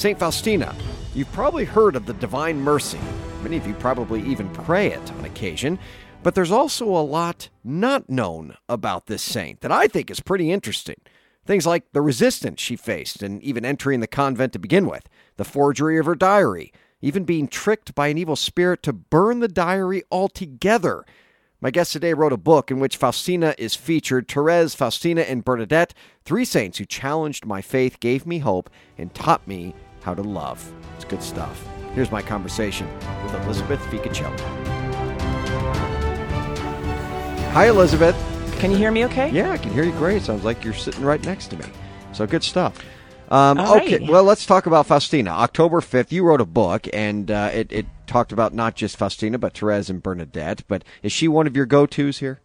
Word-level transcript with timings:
St. 0.00 0.18
Faustina, 0.18 0.74
you've 1.14 1.30
probably 1.30 1.66
heard 1.66 1.94
of 1.94 2.06
the 2.06 2.14
Divine 2.14 2.58
Mercy. 2.58 2.98
Many 3.42 3.58
of 3.58 3.66
you 3.66 3.74
probably 3.74 4.22
even 4.22 4.48
pray 4.48 4.86
it 4.86 5.12
on 5.12 5.26
occasion. 5.26 5.78
But 6.22 6.34
there's 6.34 6.50
also 6.50 6.86
a 6.86 7.04
lot 7.04 7.50
not 7.62 8.08
known 8.08 8.56
about 8.66 9.08
this 9.08 9.20
saint 9.20 9.60
that 9.60 9.70
I 9.70 9.88
think 9.88 10.10
is 10.10 10.20
pretty 10.20 10.50
interesting. 10.50 11.02
Things 11.44 11.66
like 11.66 11.92
the 11.92 12.00
resistance 12.00 12.62
she 12.62 12.76
faced 12.76 13.22
and 13.22 13.42
even 13.42 13.66
entering 13.66 14.00
the 14.00 14.06
convent 14.06 14.54
to 14.54 14.58
begin 14.58 14.88
with, 14.88 15.06
the 15.36 15.44
forgery 15.44 15.98
of 15.98 16.06
her 16.06 16.14
diary, 16.14 16.72
even 17.02 17.24
being 17.24 17.46
tricked 17.46 17.94
by 17.94 18.08
an 18.08 18.16
evil 18.16 18.36
spirit 18.36 18.82
to 18.84 18.94
burn 18.94 19.40
the 19.40 19.48
diary 19.48 20.02
altogether 20.10 21.04
my 21.62 21.70
guest 21.70 21.92
today 21.92 22.14
wrote 22.14 22.32
a 22.32 22.38
book 22.38 22.70
in 22.70 22.80
which 22.80 22.96
Faustina 22.96 23.54
is 23.58 23.74
featured. 23.74 24.28
Therese, 24.28 24.74
Faustina, 24.74 25.20
and 25.20 25.44
Bernadette, 25.44 25.92
three 26.24 26.46
saints 26.46 26.78
who 26.78 26.86
challenged 26.86 27.44
my 27.44 27.60
faith, 27.60 28.00
gave 28.00 28.24
me 28.24 28.38
hope, 28.38 28.70
and 28.96 29.12
taught 29.12 29.46
me 29.46 29.74
how 30.02 30.14
to 30.14 30.22
love. 30.22 30.72
It's 30.96 31.04
good 31.04 31.22
stuff. 31.22 31.66
Here's 31.94 32.10
my 32.10 32.22
conversation 32.22 32.88
with 33.24 33.34
Elizabeth 33.44 33.80
Ficocelli. 33.86 34.38
Hi, 37.52 37.68
Elizabeth. 37.68 38.16
Can 38.60 38.70
you 38.70 38.76
hear 38.76 38.92
me 38.92 39.04
okay? 39.06 39.30
Yeah, 39.30 39.50
I 39.50 39.58
can 39.58 39.72
hear 39.72 39.84
you 39.84 39.92
great. 39.92 40.22
Sounds 40.22 40.44
like 40.44 40.62
you're 40.64 40.74
sitting 40.74 41.02
right 41.02 41.22
next 41.24 41.48
to 41.48 41.56
me. 41.56 41.64
So 42.12 42.26
good 42.26 42.44
stuff. 42.44 42.78
Um, 43.30 43.58
okay, 43.58 43.98
right. 43.98 44.08
well, 44.08 44.24
let's 44.24 44.44
talk 44.44 44.66
about 44.66 44.86
Faustina. 44.86 45.30
October 45.30 45.80
5th, 45.80 46.10
you 46.10 46.24
wrote 46.24 46.40
a 46.40 46.46
book, 46.46 46.88
and 46.92 47.30
uh, 47.30 47.50
it, 47.52 47.72
it 47.72 47.86
talked 48.06 48.32
about 48.32 48.52
not 48.52 48.74
just 48.74 48.96
Faustina, 48.96 49.38
but 49.38 49.56
Therese 49.56 49.88
and 49.88 50.02
Bernadette. 50.02 50.64
But 50.66 50.84
is 51.02 51.12
she 51.12 51.28
one 51.28 51.46
of 51.46 51.56
your 51.56 51.66
go 51.66 51.86
tos 51.86 52.18
here? 52.18 52.40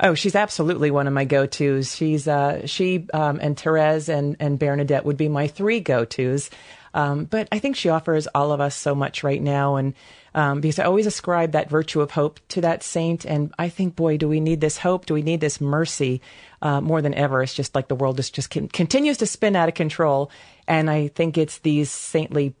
Oh, 0.00 0.14
she's 0.14 0.36
absolutely 0.36 0.90
one 0.90 1.06
of 1.08 1.12
my 1.12 1.24
go-tos. 1.24 1.94
She's 1.94 2.28
uh, 2.28 2.66
she 2.66 3.06
um, 3.12 3.40
and 3.42 3.58
Therese 3.58 4.08
and 4.08 4.36
and 4.38 4.58
Bernadette 4.58 5.04
would 5.04 5.16
be 5.16 5.28
my 5.28 5.48
three 5.48 5.80
go-tos. 5.80 6.50
Um, 6.94 7.24
but 7.24 7.48
I 7.52 7.58
think 7.58 7.76
she 7.76 7.90
offers 7.90 8.26
all 8.28 8.52
of 8.52 8.60
us 8.60 8.74
so 8.74 8.94
much 8.94 9.22
right 9.22 9.42
now, 9.42 9.76
and 9.76 9.94
um, 10.34 10.60
because 10.60 10.78
I 10.78 10.84
always 10.84 11.06
ascribe 11.06 11.52
that 11.52 11.68
virtue 11.68 12.00
of 12.00 12.10
hope 12.10 12.40
to 12.48 12.60
that 12.62 12.82
saint, 12.82 13.24
and 13.24 13.52
I 13.58 13.68
think, 13.68 13.94
boy, 13.94 14.16
do 14.16 14.28
we 14.28 14.40
need 14.40 14.60
this 14.60 14.78
hope? 14.78 15.04
Do 15.04 15.14
we 15.14 15.22
need 15.22 15.40
this 15.40 15.60
mercy 15.60 16.22
uh, 16.62 16.80
more 16.80 17.02
than 17.02 17.14
ever? 17.14 17.42
It's 17.42 17.54
just 17.54 17.74
like 17.74 17.88
the 17.88 17.94
world 17.94 18.18
is 18.18 18.30
just 18.30 18.50
con- 18.50 18.68
continues 18.68 19.18
to 19.18 19.26
spin 19.26 19.54
out 19.54 19.68
of 19.68 19.74
control, 19.74 20.30
and 20.66 20.88
I 20.88 21.08
think 21.08 21.36
it's 21.36 21.58
these 21.58 21.90
saintly 21.90 22.54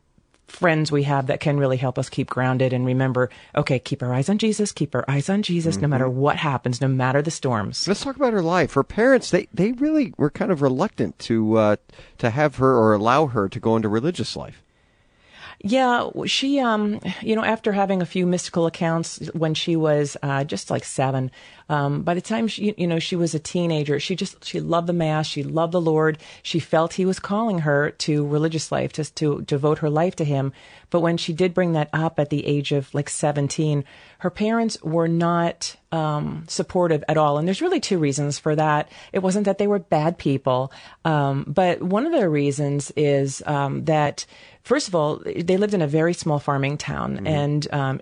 friends 0.48 0.90
we 0.90 1.04
have 1.04 1.26
that 1.28 1.40
can 1.40 1.58
really 1.58 1.76
help 1.76 1.98
us 1.98 2.08
keep 2.08 2.28
grounded 2.28 2.72
and 2.72 2.84
remember, 2.84 3.30
okay, 3.54 3.78
keep 3.78 4.02
our 4.02 4.12
eyes 4.12 4.28
on 4.28 4.38
Jesus, 4.38 4.72
keep 4.72 4.94
our 4.94 5.04
eyes 5.08 5.28
on 5.28 5.42
Jesus, 5.42 5.76
mm-hmm. 5.76 5.82
no 5.82 5.88
matter 5.88 6.08
what 6.08 6.36
happens, 6.36 6.80
no 6.80 6.88
matter 6.88 7.22
the 7.22 7.30
storms. 7.30 7.86
Let's 7.86 8.02
talk 8.02 8.16
about 8.16 8.32
her 8.32 8.42
life. 8.42 8.72
Her 8.72 8.84
parents, 8.84 9.30
they, 9.30 9.48
they 9.52 9.72
really 9.72 10.14
were 10.16 10.30
kind 10.30 10.50
of 10.50 10.62
reluctant 10.62 11.18
to, 11.20 11.56
uh, 11.56 11.76
to 12.18 12.30
have 12.30 12.56
her 12.56 12.74
or 12.74 12.94
allow 12.94 13.26
her 13.26 13.48
to 13.48 13.60
go 13.60 13.76
into 13.76 13.88
religious 13.88 14.36
life. 14.36 14.62
Yeah, 15.60 16.10
she, 16.26 16.60
um, 16.60 17.00
you 17.20 17.34
know, 17.34 17.42
after 17.42 17.72
having 17.72 18.00
a 18.00 18.06
few 18.06 18.26
mystical 18.26 18.66
accounts 18.66 19.18
when 19.34 19.54
she 19.54 19.74
was 19.74 20.16
uh, 20.22 20.44
just 20.44 20.70
like 20.70 20.84
seven, 20.84 21.32
um, 21.68 22.02
by 22.02 22.14
the 22.14 22.20
time 22.20 22.48
she, 22.48 22.74
you 22.76 22.86
know, 22.86 22.98
she 22.98 23.16
was 23.16 23.34
a 23.34 23.38
teenager, 23.38 24.00
she 24.00 24.16
just 24.16 24.44
she 24.44 24.60
loved 24.60 24.86
the 24.86 24.92
mass, 24.92 25.26
she 25.26 25.42
loved 25.42 25.72
the 25.72 25.80
Lord. 25.80 26.18
She 26.42 26.60
felt 26.60 26.94
He 26.94 27.04
was 27.04 27.18
calling 27.18 27.60
her 27.60 27.90
to 27.90 28.26
religious 28.26 28.72
life, 28.72 28.92
just 28.92 29.16
to 29.16 29.42
devote 29.42 29.78
her 29.78 29.90
life 29.90 30.16
to 30.16 30.24
Him. 30.24 30.52
But 30.90 31.00
when 31.00 31.16
she 31.16 31.32
did 31.32 31.54
bring 31.54 31.72
that 31.72 31.90
up 31.92 32.18
at 32.18 32.30
the 32.30 32.46
age 32.46 32.72
of 32.72 32.92
like 32.94 33.08
seventeen, 33.08 33.84
her 34.18 34.30
parents 34.30 34.82
were 34.82 35.08
not 35.08 35.76
um, 35.92 36.44
supportive 36.48 37.04
at 37.08 37.16
all. 37.16 37.38
And 37.38 37.46
there's 37.46 37.62
really 37.62 37.80
two 37.80 37.98
reasons 37.98 38.38
for 38.38 38.56
that. 38.56 38.90
It 39.12 39.20
wasn't 39.20 39.44
that 39.44 39.58
they 39.58 39.66
were 39.66 39.78
bad 39.78 40.18
people, 40.18 40.72
um, 41.04 41.44
but 41.46 41.82
one 41.82 42.06
of 42.06 42.12
the 42.12 42.28
reasons 42.28 42.90
is 42.96 43.42
um, 43.46 43.84
that 43.84 44.26
First 44.68 44.88
of 44.88 44.94
all, 44.94 45.22
they 45.24 45.56
lived 45.56 45.72
in 45.72 45.80
a 45.80 45.86
very 45.86 46.12
small 46.12 46.38
farming 46.38 46.76
town 46.76 47.16
mm-hmm. 47.16 47.26
and 47.26 47.66
um, 47.72 48.00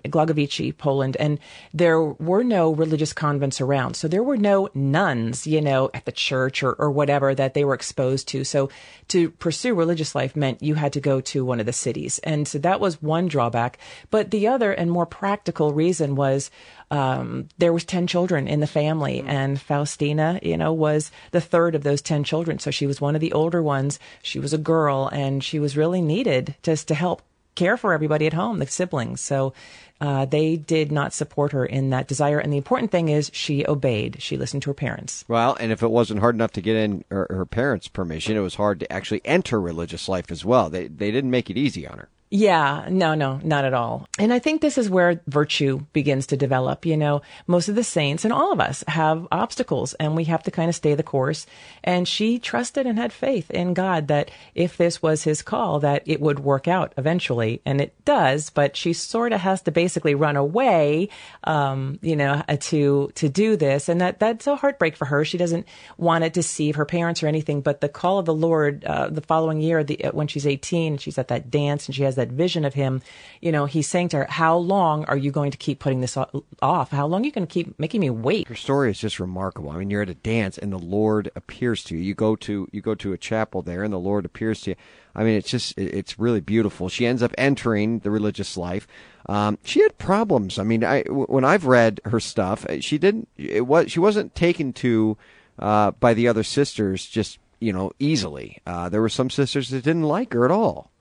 Poland, 0.77 1.15
and 1.17 1.39
there 1.73 2.01
were 2.01 2.43
no 2.43 2.71
religious 2.71 3.13
convents 3.13 3.56
around. 3.61 3.95
So 3.95 4.07
there 4.07 4.23
were 4.23 4.37
no 4.37 4.69
nuns, 4.73 5.47
you 5.47 5.61
know, 5.61 5.89
at 5.93 6.05
the 6.05 6.11
church 6.11 6.63
or, 6.63 6.73
or 6.73 6.91
whatever 6.91 7.33
that 7.35 7.53
they 7.53 7.65
were 7.65 7.73
exposed 7.73 8.27
to. 8.29 8.43
So 8.43 8.69
to 9.09 9.29
pursue 9.31 9.73
religious 9.73 10.15
life 10.15 10.35
meant 10.35 10.63
you 10.63 10.75
had 10.75 10.93
to 10.93 11.01
go 11.01 11.21
to 11.21 11.45
one 11.45 11.59
of 11.59 11.65
the 11.65 11.73
cities. 11.73 12.19
And 12.19 12.47
so 12.47 12.59
that 12.59 12.79
was 12.79 13.01
one 13.01 13.27
drawback. 13.27 13.77
But 14.09 14.31
the 14.31 14.47
other 14.47 14.71
and 14.71 14.91
more 14.91 15.05
practical 15.05 15.73
reason 15.73 16.15
was 16.15 16.51
um, 16.89 17.49
there 17.57 17.73
was 17.73 17.83
10 17.83 18.07
children 18.07 18.47
in 18.47 18.59
the 18.59 18.67
family 18.67 19.19
mm-hmm. 19.19 19.29
and 19.29 19.61
Faustina, 19.61 20.39
you 20.41 20.57
know, 20.57 20.71
was 20.71 21.11
the 21.31 21.41
third 21.41 21.75
of 21.75 21.83
those 21.83 22.01
10 22.01 22.23
children. 22.23 22.59
So 22.59 22.71
she 22.71 22.87
was 22.87 23.01
one 23.01 23.15
of 23.15 23.21
the 23.21 23.33
older 23.33 23.61
ones. 23.61 23.99
She 24.21 24.39
was 24.39 24.53
a 24.53 24.57
girl 24.57 25.09
and 25.11 25.43
she 25.43 25.59
was 25.59 25.77
really 25.77 26.01
needed 26.01 26.55
just 26.63 26.87
to 26.87 26.95
help 26.95 27.21
care 27.57 27.75
for 27.75 27.91
everybody 27.91 28.25
at 28.25 28.33
home, 28.33 28.59
the 28.59 28.67
siblings. 28.67 29.19
So 29.19 29.53
uh, 29.99 30.25
they 30.25 30.55
did 30.55 30.91
not 30.91 31.11
support 31.11 31.51
her 31.51 31.65
in 31.65 31.89
that 31.89 32.07
desire. 32.07 32.39
And 32.39 32.53
the 32.53 32.57
important 32.57 32.91
thing 32.91 33.09
is 33.09 33.31
she 33.33 33.65
obeyed. 33.65 34.21
She 34.21 34.37
listened 34.37 34.63
to 34.63 34.69
her 34.69 34.75
parents. 34.75 35.25
Well, 35.27 35.57
and 35.59 35.71
if 35.71 35.83
it 35.83 35.91
wasn't 35.91 36.21
hard 36.21 36.35
enough 36.35 36.51
to 36.53 36.61
get 36.61 36.75
in 36.77 37.03
her, 37.09 37.27
her 37.29 37.45
parents' 37.45 37.87
permission, 37.87 38.37
it 38.37 38.41
was 38.41 38.55
hard 38.55 38.79
to 38.79 38.93
actually 38.93 39.21
enter 39.25 39.59
religious 39.59 40.07
life 40.07 40.31
as 40.31 40.45
well. 40.45 40.69
They 40.69 40.87
they 40.87 41.11
didn't 41.11 41.31
make 41.31 41.49
it 41.49 41.57
easy 41.57 41.87
on 41.87 41.97
her. 41.97 42.09
Yeah, 42.29 42.87
no, 42.89 43.15
no, 43.15 43.39
not 43.41 43.63
at 43.63 43.73
all. 43.73 44.05
And 44.19 44.33
I 44.33 44.39
think 44.39 44.59
this 44.59 44.77
is 44.77 44.89
where 44.89 45.21
virtue 45.27 45.85
begins 45.93 46.27
to 46.27 46.37
develop. 46.37 46.85
You 46.85 46.97
know, 46.97 47.21
most 47.47 47.69
of 47.69 47.75
the 47.75 47.85
saints 47.85 48.25
and 48.25 48.33
all 48.33 48.51
of 48.51 48.59
us 48.59 48.83
have 48.89 49.27
obstacles 49.31 49.93
and 49.93 50.13
we 50.13 50.25
have 50.25 50.43
to 50.43 50.51
kind 50.51 50.67
of 50.67 50.75
stay 50.75 50.93
the 50.93 51.03
course. 51.03 51.45
And 51.85 52.05
she 52.05 52.37
trusted 52.37 52.85
and 52.85 52.99
had 52.99 53.13
faith 53.13 53.49
in 53.49 53.73
God 53.73 54.09
that 54.09 54.29
if 54.55 54.75
this 54.75 55.01
was 55.01 55.23
his 55.23 55.41
call, 55.41 55.79
that 55.79 56.03
it 56.05 56.19
would 56.19 56.39
work 56.39 56.67
out 56.67 56.93
eventually. 56.97 57.61
And 57.65 57.79
it 57.79 57.93
does, 58.03 58.49
but 58.49 58.75
she 58.75 58.91
sort 58.91 59.31
of 59.31 59.39
has 59.39 59.61
to 59.61 59.71
basically 59.71 60.13
run 60.13 60.35
away, 60.35 61.07
um, 61.45 61.97
you 62.01 62.17
know, 62.17 62.43
to, 62.59 63.09
to 63.15 63.29
do 63.29 63.55
this. 63.55 63.87
And 63.87 64.01
that, 64.01 64.19
that's 64.19 64.47
a 64.47 64.57
heartbreak 64.57 64.97
for 64.97 65.05
her. 65.05 65.23
She 65.23 65.37
doesn't 65.37 65.65
want 65.97 66.25
to 66.25 66.29
deceive 66.29 66.75
her 66.75 66.85
parents 66.85 67.23
or 67.23 67.27
anything, 67.27 67.61
but 67.61 67.79
the 67.79 67.87
call 67.87 68.19
of 68.19 68.25
the 68.25 68.33
Lord, 68.33 68.83
uh, 68.83 69.07
the 69.07 69.21
following 69.21 69.61
year, 69.61 69.81
the, 69.85 70.09
when 70.11 70.27
she's 70.27 70.45
18, 70.45 70.97
she's 70.97 71.17
at 71.17 71.29
that 71.29 71.49
dance 71.49 71.87
and 71.87 71.95
she 71.95 72.03
has 72.03 72.16
that 72.17 72.29
vision 72.29 72.65
of 72.65 72.73
him, 72.73 73.01
you 73.41 73.51
know, 73.51 73.65
he's 73.65 73.87
saying 73.87 74.09
to 74.09 74.17
her, 74.17 74.27
How 74.29 74.57
long 74.57 75.05
are 75.05 75.17
you 75.17 75.31
going 75.31 75.51
to 75.51 75.57
keep 75.57 75.79
putting 75.79 76.01
this 76.01 76.17
off? 76.61 76.91
How 76.91 77.07
long 77.07 77.21
are 77.21 77.25
you 77.25 77.31
going 77.31 77.47
to 77.47 77.53
keep 77.53 77.79
making 77.79 78.01
me 78.01 78.09
wait? 78.09 78.47
Her 78.47 78.55
story 78.55 78.91
is 78.91 78.99
just 78.99 79.19
remarkable. 79.19 79.71
I 79.71 79.77
mean, 79.77 79.89
you're 79.89 80.01
at 80.01 80.09
a 80.09 80.15
dance 80.15 80.57
and 80.57 80.71
the 80.71 80.77
Lord 80.77 81.31
appears 81.35 81.83
to 81.85 81.95
you. 81.95 82.01
You 82.01 82.13
go 82.13 82.35
to 82.35 82.67
you 82.71 82.81
go 82.81 82.95
to 82.95 83.13
a 83.13 83.17
chapel 83.17 83.61
there 83.61 83.83
and 83.83 83.93
the 83.93 83.97
Lord 83.99 84.25
appears 84.25 84.61
to 84.61 84.71
you. 84.71 84.75
I 85.15 85.23
mean, 85.23 85.35
it's 85.35 85.49
just 85.49 85.77
it's 85.77 86.19
really 86.19 86.41
beautiful. 86.41 86.89
She 86.89 87.05
ends 87.05 87.23
up 87.23 87.33
entering 87.37 87.99
the 87.99 88.11
religious 88.11 88.55
life. 88.55 88.87
Um, 89.27 89.57
she 89.63 89.81
had 89.81 89.97
problems. 89.97 90.59
I 90.59 90.63
mean, 90.63 90.83
I 90.83 91.01
when 91.03 91.43
I've 91.43 91.65
read 91.65 91.99
her 92.05 92.19
stuff, 92.19 92.65
she 92.81 92.97
didn't. 92.97 93.27
It 93.35 93.65
was 93.65 93.91
she 93.91 93.99
wasn't 93.99 94.35
taken 94.35 94.73
to 94.73 95.17
uh, 95.59 95.91
by 95.91 96.13
the 96.13 96.27
other 96.27 96.43
sisters 96.43 97.05
just 97.05 97.39
you 97.59 97.73
know 97.73 97.91
easily. 97.99 98.61
Uh, 98.65 98.89
there 98.89 99.01
were 99.01 99.09
some 99.09 99.29
sisters 99.29 99.69
that 99.69 99.83
didn't 99.83 100.03
like 100.03 100.33
her 100.33 100.45
at 100.45 100.51
all. 100.51 100.91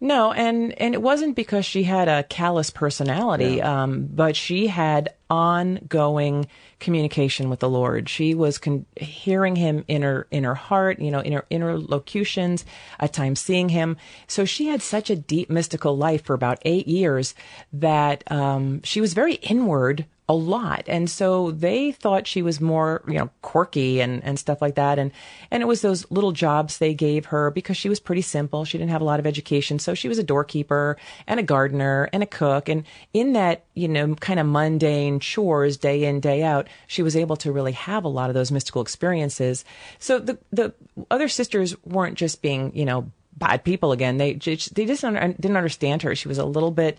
No, 0.00 0.32
and 0.32 0.72
and 0.80 0.92
it 0.92 1.00
wasn't 1.00 1.36
because 1.36 1.64
she 1.64 1.84
had 1.84 2.08
a 2.08 2.24
callous 2.24 2.70
personality, 2.70 3.62
um, 3.62 4.06
but 4.06 4.36
she 4.36 4.66
had 4.66 5.14
ongoing 5.30 6.46
communication 6.80 7.48
with 7.48 7.60
the 7.60 7.68
Lord. 7.68 8.08
She 8.08 8.34
was 8.34 8.58
con- 8.58 8.86
hearing 8.96 9.56
Him 9.56 9.84
in 9.88 10.02
her 10.02 10.26
in 10.30 10.44
her 10.44 10.54
heart, 10.54 10.98
you 10.98 11.10
know, 11.10 11.20
in 11.20 11.32
her 11.32 11.46
interlocutions, 11.48 12.64
at 12.98 13.12
times 13.12 13.40
seeing 13.40 13.70
Him. 13.70 13.96
So 14.26 14.44
she 14.44 14.66
had 14.66 14.82
such 14.82 15.10
a 15.10 15.16
deep 15.16 15.48
mystical 15.48 15.96
life 15.96 16.24
for 16.24 16.34
about 16.34 16.58
eight 16.62 16.88
years 16.88 17.34
that 17.72 18.30
um, 18.30 18.82
she 18.82 19.00
was 19.00 19.14
very 19.14 19.34
inward 19.34 20.06
a 20.26 20.34
lot. 20.34 20.84
And 20.86 21.10
so 21.10 21.50
they 21.50 21.92
thought 21.92 22.26
she 22.26 22.40
was 22.40 22.58
more, 22.58 23.02
you 23.06 23.18
know, 23.18 23.28
quirky 23.42 24.00
and, 24.00 24.24
and 24.24 24.38
stuff 24.38 24.62
like 24.62 24.74
that. 24.76 24.98
And, 24.98 25.12
and 25.50 25.62
it 25.62 25.66
was 25.66 25.82
those 25.82 26.10
little 26.10 26.32
jobs 26.32 26.78
they 26.78 26.94
gave 26.94 27.26
her 27.26 27.50
because 27.50 27.76
she 27.76 27.90
was 27.90 28.00
pretty 28.00 28.22
simple. 28.22 28.64
She 28.64 28.78
didn't 28.78 28.90
have 28.90 29.02
a 29.02 29.04
lot 29.04 29.20
of 29.20 29.26
education. 29.26 29.78
So 29.78 29.92
she 29.92 30.08
was 30.08 30.18
a 30.18 30.22
doorkeeper 30.22 30.96
and 31.26 31.38
a 31.38 31.42
gardener 31.42 32.08
and 32.12 32.22
a 32.22 32.26
cook. 32.26 32.70
And 32.70 32.84
in 33.12 33.34
that, 33.34 33.66
you 33.74 33.86
know, 33.86 34.14
kind 34.14 34.40
of 34.40 34.46
mundane 34.46 35.20
chores 35.20 35.76
day 35.76 36.04
in, 36.04 36.20
day 36.20 36.42
out, 36.42 36.68
she 36.86 37.02
was 37.02 37.16
able 37.16 37.36
to 37.36 37.52
really 37.52 37.72
have 37.72 38.04
a 38.04 38.08
lot 38.08 38.30
of 38.30 38.34
those 38.34 38.50
mystical 38.50 38.80
experiences. 38.80 39.62
So 39.98 40.18
the, 40.18 40.38
the 40.50 40.72
other 41.10 41.28
sisters 41.28 41.76
weren't 41.84 42.16
just 42.16 42.40
being, 42.40 42.74
you 42.74 42.86
know, 42.86 43.12
bad 43.36 43.64
people 43.64 43.92
again. 43.92 44.16
They 44.16 44.34
they 44.34 44.38
just 44.38 44.74
didn't 44.74 45.56
understand 45.56 46.02
her. 46.02 46.14
She 46.14 46.28
was 46.28 46.38
a 46.38 46.44
little 46.44 46.70
bit 46.70 46.98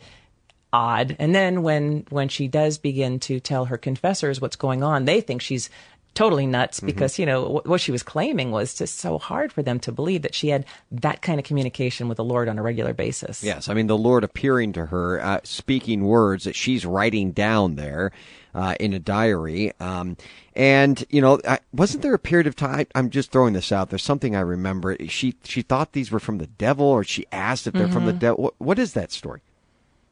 odd. 0.75 1.15
And 1.19 1.33
then 1.33 1.63
when 1.63 2.05
when 2.09 2.27
she 2.27 2.47
does 2.47 2.77
begin 2.77 3.19
to 3.21 3.39
tell 3.39 3.65
her 3.65 3.77
confessors 3.77 4.41
what's 4.41 4.57
going 4.57 4.83
on, 4.83 5.05
they 5.05 5.21
think 5.21 5.41
she's 5.41 5.69
totally 6.13 6.45
nuts 6.45 6.77
mm-hmm. 6.77 6.87
because 6.87 7.17
you 7.17 7.25
know 7.25 7.61
what 7.65 7.81
she 7.81 7.91
was 7.91 8.03
claiming 8.03 8.51
was 8.51 8.73
just 8.73 8.99
so 8.99 9.17
hard 9.17 9.51
for 9.51 9.61
them 9.61 9.79
to 9.79 9.91
believe 9.91 10.21
that 10.21 10.35
she 10.35 10.49
had 10.49 10.65
that 10.91 11.21
kind 11.21 11.39
of 11.39 11.45
communication 11.45 12.07
with 12.07 12.17
the 12.17 12.23
Lord 12.23 12.47
on 12.49 12.57
a 12.57 12.61
regular 12.61 12.93
basis. 12.93 13.43
Yes, 13.43 13.69
I 13.69 13.73
mean 13.73 13.87
the 13.87 13.97
Lord 13.97 14.23
appearing 14.23 14.73
to 14.73 14.87
her, 14.87 15.21
uh, 15.21 15.39
speaking 15.43 16.03
words 16.03 16.43
that 16.43 16.55
she's 16.55 16.85
writing 16.85 17.31
down 17.31 17.75
there. 17.75 18.11
Uh, 18.53 18.73
in 18.79 18.93
a 18.93 18.99
diary. 18.99 19.73
Um, 19.81 20.15
and 20.55 21.03
you 21.09 21.19
know, 21.19 21.41
I, 21.45 21.59
wasn't 21.73 22.03
there 22.03 22.13
a 22.13 22.17
period 22.17 22.47
of 22.47 22.55
time? 22.55 22.87
I'm 22.95 23.09
just 23.09 23.29
throwing 23.29 23.51
this 23.51 23.69
out. 23.69 23.89
There's 23.89 24.01
something 24.01 24.33
I 24.33 24.39
remember. 24.39 24.95
She 25.09 25.35
she 25.43 25.61
thought 25.61 25.91
these 25.91 26.09
were 26.09 26.21
from 26.21 26.37
the 26.37 26.47
devil, 26.47 26.85
or 26.85 27.03
she 27.03 27.25
asked 27.33 27.67
if 27.67 27.73
they're 27.73 27.83
mm-hmm. 27.83 27.93
from 27.93 28.05
the 28.05 28.13
mm-hmm. 28.13 28.19
devil. 28.19 28.43
What, 28.45 28.53
what 28.59 28.79
is 28.79 28.93
that 28.93 29.11
story? 29.11 29.41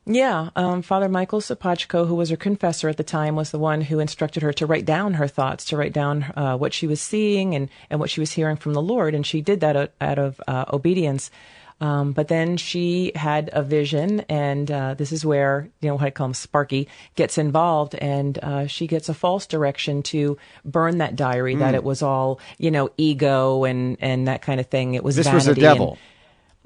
Yeah, 0.06 0.50
um, 0.58 0.82
Father 0.82 1.08
Michael 1.08 1.40
Sopoćko, 1.40 2.08
who 2.08 2.16
was 2.16 2.30
her 2.30 2.36
confessor 2.36 2.90
at 2.90 2.98
the 2.98 3.04
time, 3.04 3.38
was 3.38 3.52
the 3.52 3.60
one 3.60 3.80
who 3.82 4.00
instructed 4.00 4.44
her 4.44 4.52
to 4.54 4.66
write 4.66 4.86
down 4.86 5.14
her 5.14 5.30
thoughts, 5.30 5.64
to 5.66 5.78
write 5.78 5.94
down 5.94 6.24
uh, 6.36 6.58
what 6.58 6.74
she 6.74 6.88
was 6.88 7.00
seeing 7.00 7.56
and, 7.56 7.70
and 7.90 8.02
what 8.02 8.10
she 8.10 8.20
was 8.20 8.34
hearing 8.34 8.58
from 8.58 8.74
the 8.74 8.82
Lord. 8.82 9.16
And 9.16 9.26
she 9.26 9.42
did 9.42 9.62
that 9.62 9.94
out 10.02 10.20
of 10.20 10.42
uh, 10.46 10.66
obedience. 10.74 11.32
Um, 11.80 12.12
but 12.14 12.28
then 12.28 12.58
she 12.58 13.12
had 13.16 13.50
a 13.52 13.64
vision, 13.64 14.22
and 14.30 14.70
uh, 14.70 14.94
this 14.94 15.12
is 15.12 15.26
where, 15.26 15.70
you 15.82 15.90
know, 15.90 15.96
what 15.96 16.04
I 16.04 16.12
call 16.12 16.28
him 16.28 16.34
Sparky 16.34 16.88
gets 17.16 17.38
involved, 17.38 17.96
and 17.96 18.38
uh, 18.40 18.68
she 18.68 18.88
gets 18.88 19.10
a 19.10 19.14
false 19.14 19.48
direction 19.48 20.02
to 20.04 20.38
burn 20.64 21.00
that 21.00 21.16
diary, 21.16 21.56
mm. 21.56 21.60
that 21.60 21.72
hmm. 21.72 21.76
it 21.76 21.84
was 21.84 22.02
all, 22.02 22.40
you 22.58 22.72
know, 22.72 22.90
ego 22.96 23.66
and, 23.66 23.98
and 24.00 24.28
that 24.28 24.42
kind 24.42 24.60
of 24.60 24.68
thing. 24.68 24.94
It 24.94 25.04
was 25.04 25.16
This 25.16 25.32
was 25.32 25.46
the 25.46 25.56
devil. 25.56 25.92
And, 25.92 26.00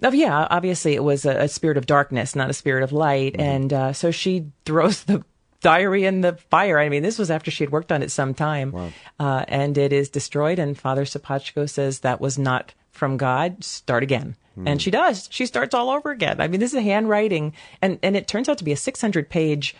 Oh 0.03 0.11
yeah, 0.11 0.47
obviously 0.49 0.93
it 0.93 1.03
was 1.03 1.25
a, 1.25 1.31
a 1.31 1.47
spirit 1.47 1.77
of 1.77 1.85
darkness, 1.85 2.35
not 2.35 2.49
a 2.49 2.53
spirit 2.53 2.83
of 2.83 2.91
light, 2.91 3.33
mm-hmm. 3.33 3.41
and 3.41 3.73
uh, 3.73 3.93
so 3.93 4.11
she 4.11 4.45
throws 4.65 5.03
the 5.03 5.23
diary 5.61 6.05
in 6.05 6.21
the 6.21 6.33
fire. 6.49 6.79
I 6.79 6.89
mean, 6.89 7.03
this 7.03 7.17
was 7.17 7.31
after 7.31 7.49
she 7.49 7.63
had 7.63 7.71
worked 7.71 7.91
on 7.91 8.03
it 8.03 8.11
some 8.11 8.33
time, 8.33 8.71
wow. 8.71 8.91
uh, 9.19 9.45
and 9.47 9.77
it 9.77 9.91
is 9.91 10.09
destroyed. 10.09 10.59
And 10.59 10.77
Father 10.77 11.03
Sopoćko 11.03 11.69
says 11.69 11.99
that 11.99 12.21
was 12.21 12.37
not 12.37 12.73
from 12.91 13.17
God. 13.17 13.63
Start 13.63 14.03
again, 14.03 14.35
mm. 14.57 14.67
and 14.67 14.81
she 14.81 14.91
does. 14.91 15.27
She 15.31 15.45
starts 15.45 15.73
all 15.73 15.89
over 15.89 16.11
again. 16.11 16.39
I 16.39 16.47
mean, 16.47 16.59
this 16.59 16.73
is 16.73 16.79
a 16.79 16.81
handwriting, 16.81 17.53
and 17.81 17.97
and 18.03 18.15
it 18.15 18.27
turns 18.27 18.49
out 18.49 18.59
to 18.59 18.63
be 18.63 18.71
a 18.71 18.77
600 18.77 19.29
page 19.29 19.75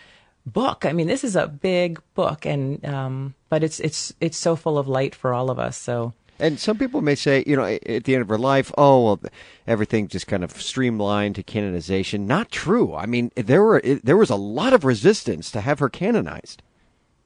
book. 0.46 0.84
I 0.84 0.92
mean, 0.92 1.06
this 1.06 1.24
is 1.24 1.36
a 1.36 1.46
big 1.46 2.00
book, 2.14 2.44
and 2.44 2.84
um, 2.84 3.34
but 3.48 3.62
it's 3.62 3.78
it's 3.80 4.12
it's 4.20 4.36
so 4.36 4.56
full 4.56 4.78
of 4.78 4.88
light 4.88 5.14
for 5.14 5.32
all 5.32 5.50
of 5.50 5.58
us. 5.58 5.76
So 5.76 6.12
and 6.38 6.58
some 6.58 6.78
people 6.78 7.00
may 7.00 7.14
say, 7.14 7.44
you 7.46 7.56
know, 7.56 7.64
at 7.64 8.04
the 8.04 8.14
end 8.14 8.22
of 8.22 8.28
her 8.28 8.38
life, 8.38 8.72
oh 8.78 9.04
well, 9.04 9.20
everything 9.66 10.08
just 10.08 10.26
kind 10.26 10.44
of 10.44 10.52
streamlined 10.60 11.34
to 11.36 11.42
canonization. 11.42 12.26
Not 12.26 12.50
true. 12.50 12.94
I 12.94 13.06
mean, 13.06 13.32
there 13.34 13.62
were 13.62 13.80
there 13.80 14.16
was 14.16 14.30
a 14.30 14.36
lot 14.36 14.72
of 14.72 14.84
resistance 14.84 15.50
to 15.52 15.60
have 15.60 15.78
her 15.78 15.88
canonized. 15.88 16.62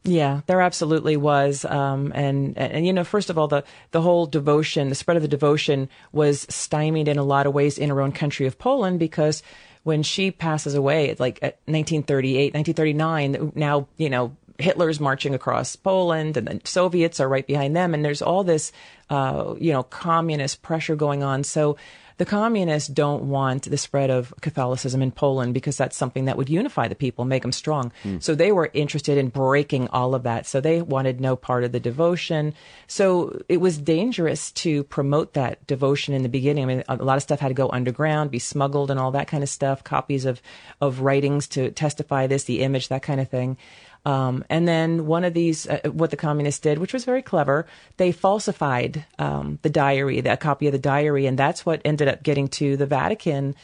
Yeah, 0.05 0.41
there 0.47 0.61
absolutely 0.61 1.17
was, 1.17 1.65
um, 1.65 2.11
and, 2.13 2.59
and, 2.59 2.85
you 2.85 2.93
know, 2.93 3.05
first 3.05 3.31
of 3.31 3.39
all, 3.39 3.47
the 3.47 3.63
the 3.93 4.03
whole 4.03 4.27
devotion, 4.27 4.89
the 4.89 4.97
spread 4.97 5.17
of 5.17 5.23
the 5.23 5.29
devotion, 5.29 5.89
was 6.11 6.45
stymied 6.51 7.07
in 7.07 7.19
a 7.19 7.23
lot 7.23 7.47
of 7.47 7.55
ways 7.55 7.79
in 7.79 7.89
her 7.89 8.01
own 8.01 8.11
country 8.11 8.47
of 8.47 8.59
Poland 8.59 8.99
because 8.99 9.45
when 9.85 10.03
she 10.03 10.33
passes 10.33 10.75
away, 10.75 11.15
like 11.19 11.39
at 11.43 11.59
1938, 11.67 12.53
1939, 12.53 13.53
now 13.55 13.87
you 13.97 14.11
know 14.11 14.37
Hitler's 14.63 15.01
marching 15.01 15.35
across 15.35 15.77
Poland 15.77 16.37
and 16.37 16.47
the 16.47 16.61
Soviets 16.65 17.21
are 17.21 17.29
right 17.29 17.47
behind 17.47 17.77
them. 17.77 17.95
And 17.95 18.05
there's 18.05 18.23
all 18.23 18.45
this, 18.45 18.73
uh, 19.11 19.55
you 19.59 19.73
know, 19.73 19.83
communist 19.83 20.63
pressure 20.63 20.97
going 20.97 21.23
on. 21.23 21.45
So 21.45 21.77
the 22.19 22.25
communists 22.25 22.89
don't 22.89 23.25
want 23.25 23.65
the 23.65 23.77
spread 23.77 24.11
of 24.11 24.33
Catholicism 24.41 25.03
in 25.03 25.11
Poland 25.11 25.55
because 25.55 25.77
that's 25.77 25.97
something 25.97 26.27
that 26.27 26.37
would 26.37 26.49
unify 26.49 26.87
the 26.87 26.95
people, 26.95 27.25
make 27.25 27.43
them 27.43 27.51
strong. 27.53 27.93
Mm. 28.05 28.23
So 28.23 28.35
they 28.35 28.53
were 28.53 28.71
interested 28.73 29.19
in 29.19 29.29
breaking 29.29 29.89
all 29.89 30.15
of 30.15 30.23
that. 30.23 30.47
So 30.47 30.61
they 30.61 30.83
wanted 30.83 31.21
no 31.21 31.37
part 31.37 31.65
of 31.65 31.73
the 31.73 31.81
devotion. 31.81 32.55
So 32.87 33.43
it 33.49 33.61
was 33.61 33.79
dangerous 33.79 34.53
to 34.53 34.85
promote 34.85 35.35
that 35.35 35.67
devotion 35.67 36.15
in 36.15 36.23
the 36.23 36.29
beginning. 36.29 36.63
I 36.63 36.67
mean, 36.67 36.85
a 36.89 36.97
lot 36.97 37.17
of 37.17 37.23
stuff 37.23 37.41
had 37.41 37.49
to 37.49 37.55
go 37.55 37.71
underground, 37.71 38.31
be 38.31 38.39
smuggled, 38.39 38.91
and 38.91 39.01
all 39.01 39.11
that 39.13 39.27
kind 39.27 39.43
of 39.43 39.49
stuff. 39.49 39.83
Copies 39.83 40.25
of 40.25 40.41
of 40.81 41.01
writings 41.01 41.49
to 41.49 41.71
testify 41.73 42.27
this, 42.27 42.45
the 42.45 42.63
image, 42.63 42.89
that 42.89 43.03
kind 43.03 43.21
of 43.21 43.29
thing. 43.29 43.57
Um, 44.05 44.45
and 44.51 44.67
then 44.67 45.07
one 45.07 45.25
of 45.25 45.35
these, 45.35 45.67
uh, 45.69 45.81
what 45.93 46.11
the 46.11 46.17
communists 46.17 46.61
did, 46.61 46.79
which 46.79 46.93
was 46.93 47.05
very 47.05 47.23
clever, 47.23 47.67
they 47.99 48.11
falsified 48.11 49.05
um, 49.19 49.59
the 49.63 49.71
diary, 49.71 50.19
a 50.19 50.37
copy 50.37 50.67
of 50.67 50.73
the 50.73 50.79
diary, 50.79 51.27
and 51.27 51.39
that's 51.39 51.65
what 51.65 51.81
ended 51.85 52.09
up 52.09 52.23
getting 52.23 52.49
to 52.49 52.77
the 52.77 52.87
Vatican. 52.87 53.55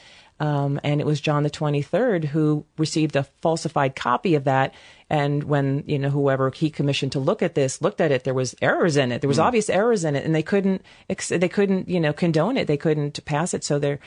Um, 0.40 0.79
and 0.85 1.00
it 1.00 1.06
was 1.06 1.20
John 1.20 1.43
the 1.43 1.50
23rd 1.50 2.26
who 2.26 2.64
received 2.76 3.17
a 3.17 3.25
falsified 3.43 3.96
copy 3.96 4.37
of 4.37 4.44
that. 4.44 4.73
And 5.11 5.43
when, 5.43 5.82
you 5.87 5.99
know, 5.99 6.11
whoever 6.11 6.50
he 6.50 6.70
commissioned 6.70 7.12
to 7.12 7.19
look 7.19 7.43
at 7.43 7.56
this 7.56 7.82
looked 7.82 8.00
at 8.00 8.12
it, 8.12 8.23
there 8.23 8.35
was 8.35 8.55
errors 8.62 8.96
in 8.96 9.11
it. 9.11 9.20
There 9.20 9.29
was 9.29 9.38
mm. 9.38 9.44
obvious 9.44 9.69
errors 9.69 10.05
in 10.05 10.14
it 10.14 10.25
and 10.25 10.35
they 10.35 10.44
couldn't, 10.44 10.82
they 11.29 11.49
couldn't, 11.49 11.88
you 11.88 11.99
know, 11.99 12.12
condone 12.12 12.56
it. 12.56 12.69
They 12.69 12.76
couldn't 12.76 13.25
pass 13.25 13.52
it. 13.52 13.64
So 13.64 13.81
they're, 13.81 13.99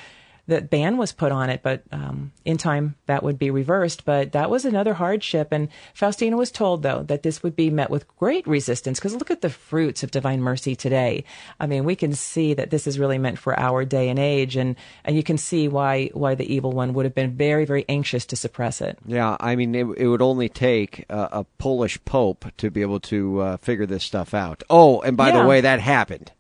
the 0.47 0.61
ban 0.61 0.97
was 0.97 1.11
put 1.11 1.31
on 1.31 1.49
it, 1.49 1.61
but 1.63 1.83
um, 1.91 2.31
in 2.45 2.57
time 2.57 2.95
that 3.05 3.23
would 3.23 3.38
be 3.38 3.51
reversed. 3.51 4.05
But 4.05 4.31
that 4.33 4.49
was 4.49 4.65
another 4.65 4.93
hardship. 4.93 5.49
And 5.51 5.69
Faustina 5.93 6.38
was 6.38 6.51
told, 6.51 6.83
though, 6.83 7.03
that 7.03 7.23
this 7.23 7.43
would 7.43 7.55
be 7.55 7.69
met 7.69 7.89
with 7.89 8.07
great 8.17 8.45
resistance 8.47 8.99
because 8.99 9.15
look 9.15 9.31
at 9.31 9.41
the 9.41 9.49
fruits 9.49 10.03
of 10.03 10.11
divine 10.11 10.41
mercy 10.41 10.75
today. 10.75 11.23
I 11.59 11.67
mean, 11.67 11.83
we 11.83 11.95
can 11.95 12.13
see 12.13 12.53
that 12.53 12.69
this 12.69 12.88
is 12.88 12.99
really 12.99 13.17
meant 13.17 13.39
for 13.39 13.57
our 13.59 13.85
day 13.85 14.09
and 14.09 14.19
age, 14.19 14.55
and, 14.55 14.75
and 15.05 15.15
you 15.15 15.23
can 15.23 15.38
see 15.38 15.67
why 15.67 16.07
why 16.13 16.35
the 16.35 16.51
evil 16.53 16.71
one 16.71 16.93
would 16.93 17.05
have 17.05 17.15
been 17.15 17.35
very 17.35 17.65
very 17.65 17.85
anxious 17.88 18.25
to 18.27 18.35
suppress 18.35 18.81
it. 18.81 18.97
Yeah, 19.05 19.38
I 19.39 19.55
mean, 19.55 19.75
it, 19.75 19.85
it 19.97 20.07
would 20.07 20.21
only 20.21 20.49
take 20.49 21.05
a, 21.09 21.29
a, 21.31 21.45
Polish 21.57 22.03
pope 22.05 22.45
to 22.57 22.71
be 22.71 22.81
able 22.81 22.99
to 23.01 23.39
uh, 23.41 23.57
figure 23.57 23.85
this 23.85 24.03
stuff 24.03 24.33
out. 24.33 24.63
Oh, 24.69 25.01
and 25.01 25.15
by 25.15 25.29
yeah. 25.29 25.41
the 25.41 25.47
way, 25.47 25.61
that 25.61 25.79
happened. 25.79 26.31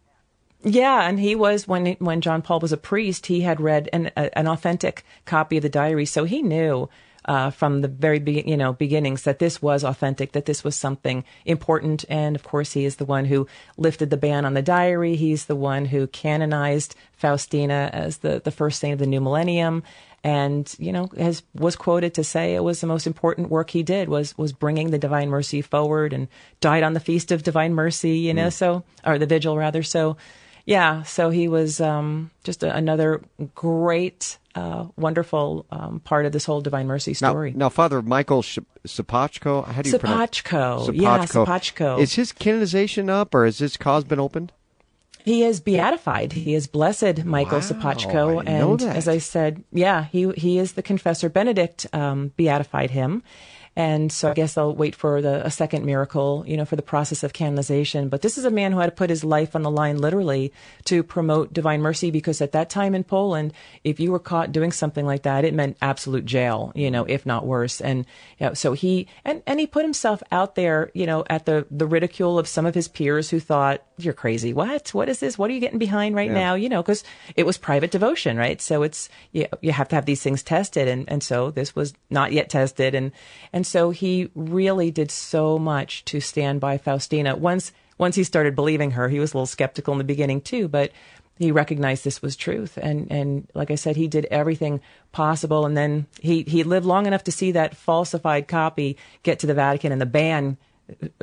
Yeah, 0.63 1.07
and 1.07 1.19
he 1.19 1.35
was 1.35 1.67
when 1.67 1.93
when 1.93 2.21
John 2.21 2.41
Paul 2.41 2.59
was 2.59 2.71
a 2.71 2.77
priest, 2.77 3.25
he 3.25 3.41
had 3.41 3.59
read 3.59 3.89
an 3.91 4.11
a, 4.15 4.37
an 4.37 4.47
authentic 4.47 5.03
copy 5.25 5.57
of 5.57 5.63
the 5.63 5.69
diary, 5.69 6.05
so 6.05 6.23
he 6.23 6.41
knew 6.41 6.87
uh, 7.25 7.51
from 7.51 7.81
the 7.81 7.87
very 7.87 8.19
be- 8.19 8.43
you 8.45 8.57
know 8.57 8.73
beginnings 8.73 9.23
that 9.23 9.39
this 9.39 9.61
was 9.61 9.83
authentic, 9.83 10.31
that 10.33 10.45
this 10.45 10.63
was 10.63 10.75
something 10.75 11.23
important. 11.45 12.05
And 12.09 12.35
of 12.35 12.43
course, 12.43 12.73
he 12.73 12.85
is 12.85 12.97
the 12.97 13.05
one 13.05 13.25
who 13.25 13.47
lifted 13.77 14.09
the 14.09 14.17
ban 14.17 14.45
on 14.45 14.53
the 14.53 14.61
diary. 14.61 15.15
He's 15.15 15.45
the 15.45 15.55
one 15.55 15.85
who 15.85 16.07
canonized 16.07 16.95
Faustina 17.13 17.89
as 17.93 18.17
the 18.17 18.41
the 18.43 18.51
first 18.51 18.79
saint 18.79 18.93
of 18.93 18.99
the 18.99 19.07
new 19.07 19.21
millennium. 19.21 19.83
And 20.23 20.73
you 20.77 20.91
know, 20.91 21.09
has 21.17 21.41
was 21.55 21.75
quoted 21.75 22.13
to 22.15 22.23
say 22.23 22.53
it 22.53 22.63
was 22.63 22.81
the 22.81 22.87
most 22.87 23.07
important 23.07 23.49
work 23.49 23.71
he 23.71 23.81
did 23.81 24.09
was 24.09 24.37
was 24.37 24.53
bringing 24.53 24.91
the 24.91 24.99
Divine 24.99 25.29
Mercy 25.29 25.63
forward, 25.63 26.13
and 26.13 26.27
died 26.59 26.83
on 26.83 26.93
the 26.93 26.99
feast 26.99 27.31
of 27.31 27.41
Divine 27.41 27.73
Mercy. 27.73 28.19
You 28.19 28.35
know, 28.35 28.47
mm. 28.47 28.53
so 28.53 28.83
or 29.03 29.17
the 29.17 29.25
vigil 29.25 29.57
rather. 29.57 29.81
So 29.81 30.17
yeah, 30.65 31.03
so 31.03 31.29
he 31.29 31.47
was 31.47 31.81
um, 31.81 32.31
just 32.43 32.63
a, 32.63 32.75
another 32.75 33.21
great, 33.55 34.37
uh, 34.55 34.85
wonderful 34.97 35.65
um, 35.71 35.99
part 36.01 36.25
of 36.25 36.31
this 36.31 36.45
whole 36.45 36.61
Divine 36.61 36.87
Mercy 36.87 37.13
story. 37.13 37.51
Now, 37.51 37.65
now 37.65 37.69
Father 37.69 38.01
Michael 38.01 38.41
Sopoćko, 38.41 39.67
how 39.67 39.81
do 39.81 39.89
you 39.89 39.97
Sopoćko, 39.97 40.87
pronounce 40.87 40.91
Sopoćko? 40.91 40.93
Yeah, 40.93 41.25
Sopoćko. 41.25 42.01
Is 42.01 42.13
his 42.13 42.31
canonization 42.31 43.09
up, 43.09 43.33
or 43.35 43.45
has 43.45 43.59
his 43.59 43.77
cause 43.77 44.03
been 44.03 44.19
opened? 44.19 44.51
He 45.23 45.43
is 45.43 45.59
beatified. 45.59 46.33
He 46.33 46.55
is 46.55 46.67
blessed, 46.67 47.25
Michael 47.25 47.59
wow, 47.59 47.63
Sopoćko, 47.63 48.43
and 48.47 48.81
as 48.81 49.07
I 49.07 49.19
said, 49.19 49.63
yeah, 49.71 50.05
he 50.11 50.31
he 50.35 50.57
is 50.57 50.73
the 50.73 50.81
confessor. 50.81 51.29
Benedict 51.29 51.85
um, 51.93 52.31
beatified 52.37 52.89
him, 52.89 53.21
and 53.75 54.11
so 54.11 54.31
I 54.31 54.33
guess 54.33 54.57
I'll 54.57 54.75
wait 54.75 54.95
for 54.95 55.21
the, 55.21 55.45
a 55.45 55.49
second 55.49 55.85
miracle, 55.85 56.43
you 56.45 56.57
know, 56.57 56.65
for 56.65 56.75
the 56.75 56.81
process 56.81 57.23
of 57.23 57.31
canonization. 57.31 58.09
But 58.09 58.21
this 58.21 58.37
is 58.37 58.43
a 58.43 58.51
man 58.51 58.73
who 58.73 58.79
had 58.79 58.87
to 58.87 58.95
put 58.95 59.09
his 59.09 59.23
life 59.23 59.55
on 59.55 59.61
the 59.61 59.71
line 59.71 59.97
literally 59.97 60.51
to 60.85 61.03
promote 61.03 61.53
divine 61.53 61.81
mercy 61.81 62.11
because 62.11 62.41
at 62.41 62.51
that 62.51 62.69
time 62.69 62.93
in 62.93 63.05
Poland, 63.05 63.53
if 63.85 63.99
you 63.99 64.11
were 64.11 64.19
caught 64.19 64.51
doing 64.51 64.73
something 64.73 65.05
like 65.05 65.23
that, 65.23 65.45
it 65.45 65.53
meant 65.53 65.77
absolute 65.81 66.25
jail, 66.25 66.73
you 66.75 66.91
know, 66.91 67.05
if 67.05 67.25
not 67.25 67.45
worse. 67.45 67.79
And 67.79 68.05
you 68.39 68.47
know, 68.47 68.53
so 68.53 68.73
he, 68.73 69.07
and, 69.23 69.41
and 69.47 69.57
he 69.59 69.67
put 69.67 69.85
himself 69.85 70.21
out 70.33 70.55
there, 70.55 70.91
you 70.93 71.05
know, 71.05 71.23
at 71.29 71.45
the, 71.45 71.65
the 71.71 71.87
ridicule 71.87 72.37
of 72.37 72.49
some 72.49 72.65
of 72.65 72.75
his 72.75 72.89
peers 72.89 73.29
who 73.29 73.39
thought, 73.39 73.81
you're 73.97 74.13
crazy. 74.13 74.51
What? 74.51 74.93
What 74.93 75.09
is 75.09 75.19
this? 75.19 75.37
What 75.37 75.49
are 75.49 75.53
you 75.53 75.59
getting 75.59 75.79
behind 75.79 76.15
right 76.15 76.29
yeah. 76.29 76.39
now? 76.39 76.55
You 76.55 76.69
know, 76.69 76.81
because 76.81 77.03
it 77.35 77.45
was 77.45 77.57
private 77.57 77.91
devotion, 77.91 78.35
right? 78.35 78.59
So 78.59 78.83
it's, 78.83 79.09
you, 79.31 79.45
you 79.61 79.71
have 79.71 79.87
to 79.89 79.95
have 79.95 80.05
these 80.05 80.21
things 80.21 80.43
tested. 80.43 80.87
And, 80.87 81.07
and 81.07 81.23
so 81.23 81.51
this 81.51 81.75
was 81.75 81.93
not 82.09 82.31
yet 82.31 82.49
tested. 82.49 82.95
And, 82.95 83.11
and 83.53 83.60
so 83.65 83.91
he 83.91 84.29
really 84.35 84.91
did 84.91 85.11
so 85.11 85.57
much 85.57 86.05
to 86.05 86.19
stand 86.19 86.59
by 86.59 86.77
Faustina. 86.77 87.35
Once, 87.35 87.71
once 87.97 88.15
he 88.15 88.23
started 88.23 88.55
believing 88.55 88.91
her, 88.91 89.09
he 89.09 89.19
was 89.19 89.33
a 89.33 89.37
little 89.37 89.45
skeptical 89.45 89.93
in 89.93 89.97
the 89.97 90.03
beginning 90.03 90.41
too, 90.41 90.67
but 90.67 90.91
he 91.37 91.51
recognized 91.51 92.03
this 92.03 92.21
was 92.21 92.35
truth. 92.35 92.77
And, 92.77 93.11
and 93.11 93.47
like 93.53 93.71
I 93.71 93.75
said, 93.75 93.95
he 93.95 94.07
did 94.07 94.25
everything 94.25 94.79
possible. 95.11 95.65
And 95.65 95.75
then 95.75 96.05
he, 96.19 96.43
he 96.43 96.63
lived 96.63 96.85
long 96.85 97.07
enough 97.07 97.23
to 97.25 97.31
see 97.31 97.51
that 97.53 97.75
falsified 97.75 98.47
copy 98.47 98.97
get 99.23 99.39
to 99.39 99.47
the 99.47 99.53
Vatican 99.55 99.91
and 99.91 99.99
the 99.99 100.05
ban 100.05 100.57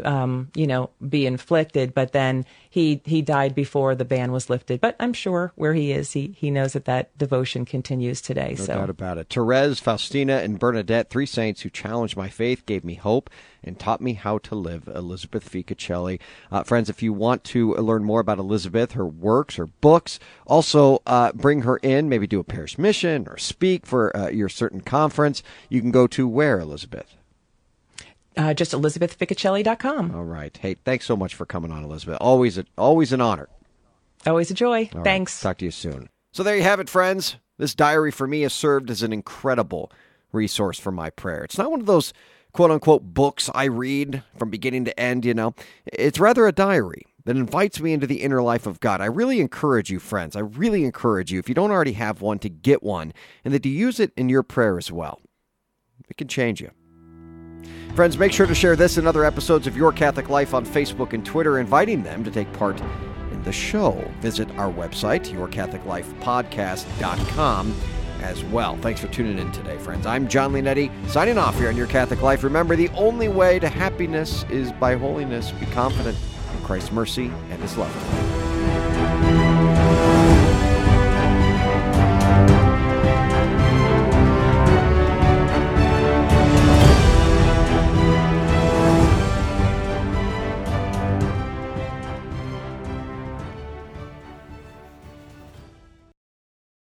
um, 0.05 0.51
you 0.55 0.67
know, 0.67 0.91
be 1.09 1.27
inflicted. 1.27 1.95
But 1.95 2.13
then 2.13 2.45
he 2.71 3.01
he 3.05 3.23
died 3.23 3.55
before 3.55 3.95
the 3.95 4.05
ban 4.05 4.33
was 4.33 4.51
lifted. 4.51 4.81
But 4.81 4.97
I'm 5.01 5.13
sure 5.13 5.53
where 5.57 5.75
he 5.75 5.93
is, 5.93 6.13
he 6.13 6.35
he 6.37 6.51
knows 6.51 6.73
that 6.73 6.85
that 6.87 7.17
devotion 7.19 7.65
continues 7.65 8.21
today. 8.21 8.55
No 8.59 8.65
so. 8.65 8.75
doubt 8.75 8.91
about 8.91 9.19
it. 9.19 9.29
Therese, 9.29 9.81
Faustina, 9.81 10.39
and 10.39 10.59
Bernadette, 10.59 11.11
three 11.11 11.27
saints 11.27 11.63
who 11.63 11.71
challenged 11.71 12.17
my 12.17 12.29
faith, 12.29 12.67
gave 12.67 12.85
me 12.85 12.95
hope, 12.95 13.31
and 13.63 13.79
taught 13.79 14.01
me 14.01 14.15
how 14.15 14.39
to 14.39 14.55
live. 14.55 14.89
Elizabeth 14.89 15.51
Ficocelli. 15.51 16.21
Uh, 16.51 16.63
friends, 16.63 16.89
if 16.89 17.03
you 17.03 17.13
want 17.13 17.45
to 17.45 17.75
learn 17.75 18.05
more 18.05 18.21
about 18.21 18.39
Elizabeth, 18.39 18.93
her 18.93 19.07
works, 19.07 19.57
her 19.57 19.67
books, 19.67 20.19
also 20.47 21.03
uh, 21.07 21.33
bring 21.33 21.63
her 21.63 21.77
in, 21.79 22.09
maybe 22.09 22.27
do 22.27 22.41
a 22.41 22.45
parish 22.45 22.79
mission 22.79 23.27
or 23.29 23.37
speak 23.37 23.87
for 23.87 24.17
uh, 24.17 24.29
your 24.29 24.49
certain 24.49 24.81
conference, 24.81 25.43
you 25.69 25.81
can 25.81 25.91
go 25.91 26.07
to 26.07 26.29
where, 26.29 26.61
Elizabeth? 26.61 27.18
Uh, 28.39 28.55
just 28.55 28.73
elizabethficocelli.com. 28.73 30.15
All 30.15 30.25
right. 30.25 30.57
Hey, 30.57 30.75
thanks 30.75 31.05
so 31.05 31.17
much 31.17 31.35
for 31.35 31.45
coming 31.45 31.73
on, 31.73 31.83
Elizabeth. 31.83 32.19
Always, 32.21 32.57
a, 32.57 32.65
always 32.79 33.13
an 33.13 33.21
honor. 33.21 33.49
Always 34.27 34.51
a 34.51 34.55
joy. 34.55 34.89
All 34.95 35.03
Thanks. 35.03 35.45
Right. 35.45 35.51
Talk 35.51 35.59
to 35.59 35.65
you 35.65 35.71
soon. 35.73 36.09
So 36.33 36.43
there 36.45 36.57
you 36.57 36.63
have 36.63 36.81
it, 36.81 36.89
friends. 36.89 37.37
This 37.59 37.75
diary 37.75 38.13
for 38.13 38.29
me 38.29 38.43
has 38.43 38.53
served 38.53 38.91
as 38.91 39.03
an 39.03 39.13
incredible 39.13 39.91
resource 40.31 40.79
for 40.79 40.93
my 40.93 41.11
prayer. 41.11 41.43
It's 41.43 41.59
not 41.59 41.71
one 41.71 41.81
of 41.81 41.87
those 41.87 42.13
quote 42.53 42.71
unquote 42.71 43.03
books 43.03 43.51
I 43.55 43.65
read 43.65 44.23
from 44.37 44.51
beginning 44.51 44.85
to 44.85 45.01
end, 45.01 45.25
you 45.25 45.35
know. 45.35 45.55
It's 45.87 46.21
rather 46.21 46.47
a 46.47 46.53
diary 46.53 47.03
that 47.25 47.37
invites 47.37 47.81
me 47.81 47.93
into 47.93 48.07
the 48.07 48.23
inner 48.23 48.41
life 48.41 48.67
of 48.67 48.81
God. 48.81 49.01
I 49.01 49.07
really 49.07 49.41
encourage 49.41 49.91
you, 49.91 49.99
friends. 49.99 50.37
I 50.37 50.41
really 50.41 50.85
encourage 50.85 51.33
you, 51.33 51.39
if 51.41 51.49
you 51.49 51.55
don't 51.55 51.73
already 51.73 51.93
have 51.93 52.21
one, 52.21 52.39
to 52.41 52.49
get 52.49 52.83
one 52.83 53.13
and 53.45 53.53
that 53.53 53.67
you 53.67 53.73
use 53.73 53.99
it 53.99 54.13
in 54.17 54.29
your 54.29 54.43
prayer 54.45 54.79
as 54.79 54.93
well. 54.93 55.21
It 56.09 56.17
can 56.17 56.29
change 56.29 56.61
you. 56.61 56.71
Friends, 57.99 58.15
make 58.17 58.33
sure 58.33 58.47
to 58.47 58.55
share 58.55 58.77
this 58.77 58.97
and 58.97 59.09
other 59.09 59.25
episodes 59.25 59.67
of 59.67 59.77
Your 59.77 59.91
Catholic 59.91 60.29
Life 60.29 60.55
on 60.55 60.65
Facebook 60.65 61.15
and 61.15 61.27
Twitter, 61.27 61.59
inviting 61.59 62.05
them 62.05 62.23
to 62.23 62.31
take 62.31 62.53
part 62.53 62.81
in 63.33 63.43
the 63.43 63.51
show. 63.51 64.09
Visit 64.21 64.49
our 64.53 64.73
website, 64.73 65.33
yourcatholiclifepodcast.com 65.33 67.75
as 68.21 68.45
well. 68.45 68.77
Thanks 68.77 69.01
for 69.01 69.09
tuning 69.09 69.41
in 69.41 69.51
today, 69.51 69.77
friends. 69.79 70.07
I'm 70.07 70.29
Jon 70.29 70.53
Leonetti, 70.53 70.93
signing 71.09 71.39
off 71.39 71.59
here 71.59 71.71
on 71.71 71.77
Your 71.77 71.89
Catholic 71.89 72.23
Life. 72.23 72.45
Remember, 72.45 72.77
the 72.77 72.89
only 72.91 73.27
way 73.27 73.59
to 73.59 73.69
happiness 73.69 74.45
is 74.45 74.71
by 74.71 74.95
holiness. 74.95 75.51
Be 75.51 75.67
confident 75.67 76.17
in 76.57 76.63
Christ's 76.63 76.93
mercy 76.93 77.33
and 77.51 77.61
his 77.61 77.77
love. 77.77 77.93